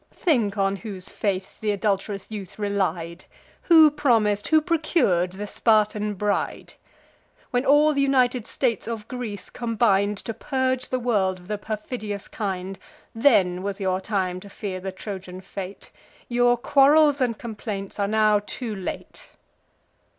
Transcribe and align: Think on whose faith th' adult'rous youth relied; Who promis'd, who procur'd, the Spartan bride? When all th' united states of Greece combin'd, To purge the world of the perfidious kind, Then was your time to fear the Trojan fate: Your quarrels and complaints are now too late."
Think 0.11 0.57
on 0.57 0.77
whose 0.77 1.09
faith 1.09 1.59
th' 1.61 1.65
adult'rous 1.69 2.31
youth 2.31 2.57
relied; 2.57 3.25
Who 3.69 3.91
promis'd, 3.91 4.47
who 4.47 4.59
procur'd, 4.59 5.33
the 5.33 5.45
Spartan 5.45 6.15
bride? 6.15 6.73
When 7.51 7.67
all 7.67 7.93
th' 7.93 7.99
united 7.99 8.47
states 8.47 8.87
of 8.87 9.07
Greece 9.07 9.51
combin'd, 9.51 10.17
To 10.25 10.33
purge 10.33 10.89
the 10.89 10.97
world 10.99 11.37
of 11.37 11.47
the 11.47 11.59
perfidious 11.59 12.27
kind, 12.27 12.79
Then 13.13 13.61
was 13.61 13.79
your 13.79 14.01
time 14.01 14.39
to 14.39 14.49
fear 14.49 14.79
the 14.79 14.91
Trojan 14.91 15.39
fate: 15.39 15.91
Your 16.27 16.57
quarrels 16.57 17.21
and 17.21 17.37
complaints 17.37 17.99
are 17.99 18.07
now 18.07 18.39
too 18.39 18.73
late." 18.75 19.29